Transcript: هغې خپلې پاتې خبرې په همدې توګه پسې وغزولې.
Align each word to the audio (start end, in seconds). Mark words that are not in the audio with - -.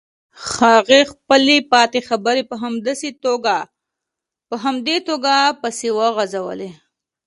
هغې 0.57 1.01
خپلې 1.11 1.57
پاتې 1.71 1.99
خبرې 2.09 2.43
په 4.49 4.55
همدې 4.63 4.97
توګه 5.07 5.35
پسې 5.61 5.89
وغزولې. 5.99 6.71